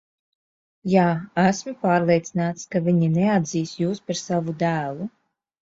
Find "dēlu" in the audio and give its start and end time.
4.65-5.11